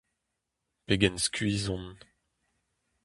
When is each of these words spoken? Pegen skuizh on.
Pegen 0.87 1.15
skuizh 1.25 1.65
on. 1.75 1.85